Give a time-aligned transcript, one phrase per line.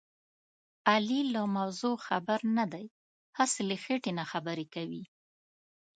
[0.91, 2.85] علي له موضوع خبر نه دی.
[3.37, 5.03] هسې له خېټې نه خبرې کوي.